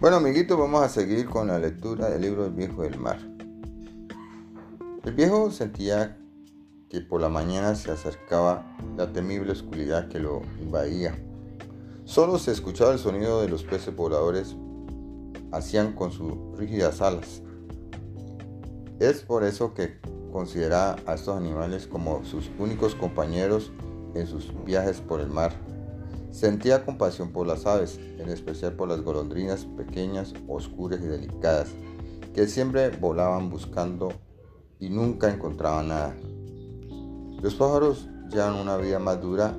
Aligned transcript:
Bueno, 0.00 0.16
amiguitos, 0.16 0.58
vamos 0.58 0.82
a 0.82 0.88
seguir 0.88 1.26
con 1.26 1.48
la 1.48 1.58
lectura 1.58 2.08
del 2.08 2.22
libro 2.22 2.46
El 2.46 2.52
viejo 2.52 2.84
del 2.84 2.98
mar. 2.98 3.18
El 5.04 5.12
viejo 5.12 5.50
sentía 5.50 6.16
que 6.88 7.02
por 7.02 7.20
la 7.20 7.28
mañana 7.28 7.74
se 7.74 7.90
acercaba 7.90 8.64
la 8.96 9.12
temible 9.12 9.52
oscuridad 9.52 10.08
que 10.08 10.18
lo 10.18 10.40
invadía. 10.58 11.22
Solo 12.06 12.38
se 12.38 12.50
escuchaba 12.50 12.94
el 12.94 12.98
sonido 12.98 13.42
de 13.42 13.50
los 13.50 13.62
peces 13.62 13.94
voladores 13.94 14.56
hacían 15.52 15.92
con 15.92 16.12
sus 16.12 16.32
rígidas 16.58 17.02
alas. 17.02 17.42
Es 19.00 19.20
por 19.20 19.44
eso 19.44 19.74
que 19.74 20.00
considera 20.32 20.96
a 21.04 21.12
estos 21.12 21.36
animales 21.36 21.86
como 21.86 22.24
sus 22.24 22.50
únicos 22.58 22.94
compañeros 22.94 23.70
en 24.14 24.26
sus 24.26 24.50
viajes 24.64 25.02
por 25.02 25.20
el 25.20 25.28
mar. 25.28 25.52
Sentía 26.30 26.84
compasión 26.84 27.32
por 27.32 27.46
las 27.46 27.66
aves, 27.66 27.98
en 27.98 28.28
especial 28.28 28.74
por 28.74 28.88
las 28.88 29.02
golondrinas 29.02 29.64
pequeñas, 29.64 30.32
oscuras 30.46 31.00
y 31.00 31.06
delicadas, 31.06 31.70
que 32.34 32.46
siempre 32.46 32.90
volaban 32.90 33.50
buscando 33.50 34.12
y 34.78 34.90
nunca 34.90 35.28
encontraban 35.28 35.88
nada. 35.88 36.16
Los 37.42 37.54
pájaros 37.56 38.08
llevan 38.30 38.54
una 38.54 38.76
vida 38.76 38.98
más 38.98 39.20
dura 39.20 39.56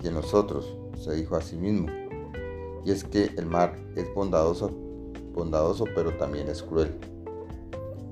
que 0.00 0.10
nosotros, 0.10 0.76
se 0.98 1.14
dijo 1.14 1.36
a 1.36 1.40
sí 1.40 1.56
mismo. 1.56 1.88
Y 2.84 2.90
es 2.90 3.04
que 3.04 3.26
el 3.36 3.46
mar 3.46 3.78
es 3.94 4.12
bondadoso, 4.14 4.70
bondadoso 5.32 5.84
pero 5.94 6.16
también 6.16 6.48
es 6.48 6.62
cruel. 6.62 6.98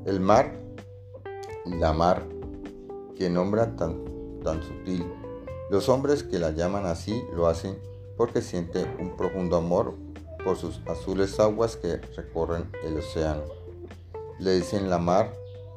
El 0.05 0.21
mar, 0.21 0.59
la 1.67 1.93
mar, 1.93 2.27
que 3.17 3.29
nombra 3.29 3.75
tan, 3.77 4.05
tan 4.45 4.63
sutil, 4.63 5.05
los 5.71 5.89
hombres 5.89 6.23
que 6.23 6.39
la 6.39 6.51
llaman 6.51 6.87
así 6.87 7.23
lo 7.35 7.47
hacen 7.47 7.79
porque 8.17 8.41
siente 8.41 8.87
un 8.99 9.17
profundo 9.17 9.57
amor 9.57 9.95
por 10.45 10.57
sus 10.57 10.81
azules 10.87 11.39
aguas 11.39 11.77
que 11.77 11.99
recorren 12.17 12.71
el 12.85 12.99
océano. 12.99 13.43
Le 14.39 14.55
dicen 14.55 14.89
la 14.89 14.99
mar 14.99 15.33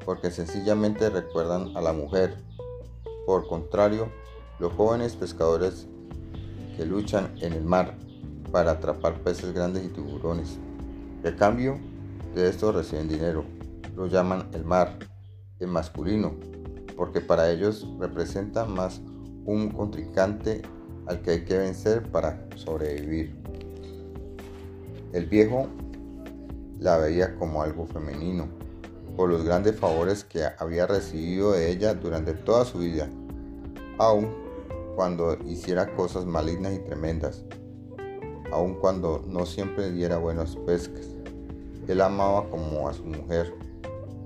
porque 0.06 0.32
sencillamente 0.32 1.10
recuerdan 1.10 1.76
a 1.76 1.82
la 1.82 1.94
mujer. 1.94 2.38
Por 3.26 3.48
contrario, 3.48 4.10
los 4.60 4.74
jóvenes 4.74 5.16
pescadores 5.16 5.88
que 6.78 6.86
luchan 6.86 7.36
en 7.42 7.54
el 7.54 7.64
mar 7.64 7.98
para 8.52 8.72
atrapar 8.72 9.22
peces 9.22 9.54
grandes 9.54 9.86
y 9.86 9.90
tiburones. 9.90 10.58
De 11.22 11.36
cambio 11.36 11.80
de 12.34 12.48
esto 12.48 12.72
reciben 12.72 13.10
dinero. 13.10 13.44
Lo 13.96 14.08
llaman 14.08 14.50
el 14.54 14.64
mar, 14.64 14.98
el 15.60 15.68
masculino, 15.68 16.36
porque 16.96 17.20
para 17.20 17.52
ellos 17.52 17.86
representa 18.00 18.66
más 18.66 19.02
un 19.46 19.70
contrincante 19.70 20.62
al 21.08 21.22
que 21.22 21.32
hay 21.32 21.46
que 21.46 21.58
vencer 21.58 22.04
para 22.12 22.48
sobrevivir. 22.56 23.36
El 25.14 25.26
viejo 25.26 25.68
la 26.80 26.98
veía 26.98 27.36
como 27.36 27.62
algo 27.62 27.86
femenino, 27.86 28.48
por 29.16 29.30
los 29.30 29.44
grandes 29.44 29.76
favores 29.76 30.24
que 30.24 30.44
había 30.58 30.88
recibido 30.88 31.52
de 31.52 31.70
ella 31.72 31.94
durante 31.94 32.34
toda 32.34 32.66
su 32.66 32.80
vida, 32.80 33.10
aun 33.98 34.30
cuando 34.96 35.38
hiciera 35.46 35.94
cosas 35.96 36.26
malignas 36.26 36.74
y 36.74 36.80
tremendas, 36.80 37.44
aun 38.52 38.76
cuando 38.76 39.24
no 39.28 39.46
siempre 39.46 39.92
diera 39.92 40.18
buenas 40.18 40.56
pescas. 40.56 41.08
Él 41.88 42.02
amaba 42.02 42.50
como 42.50 42.88
a 42.88 42.94
su 42.94 43.04
mujer, 43.04 43.54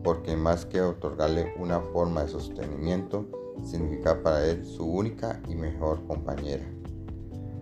porque 0.04 0.36
más 0.38 0.66
que 0.66 0.82
otorgarle 0.82 1.54
una 1.58 1.80
forma 1.80 2.24
de 2.24 2.30
sostenimiento, 2.30 3.26
significa 3.64 4.22
para 4.22 4.46
él 4.46 4.66
su 4.66 4.86
única 4.86 5.42
y 5.48 5.56
mejor 5.56 6.06
compañera. 6.08 6.66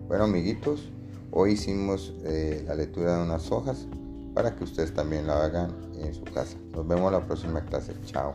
Bueno 0.08 0.24
amiguitos, 0.24 0.90
hoy 1.30 1.52
hicimos 1.52 2.14
eh, 2.24 2.64
la 2.66 2.74
lectura 2.74 3.16
de 3.16 3.24
unas 3.24 3.50
hojas 3.50 3.86
para 4.34 4.54
que 4.54 4.64
ustedes 4.64 4.92
también 4.92 5.26
la 5.26 5.44
hagan 5.44 5.70
en 5.96 6.12
su 6.12 6.24
casa. 6.24 6.56
Nos 6.72 6.86
vemos 6.86 7.10
la 7.12 7.24
próxima 7.24 7.64
clase. 7.64 7.94
Chao. 8.04 8.34